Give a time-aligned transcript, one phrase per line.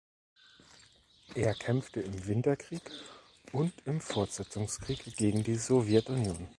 [1.35, 2.81] Er kämpfte im Winterkrieg
[3.51, 6.47] und im Fortsetzungskrieg gegen die Sowjetunion.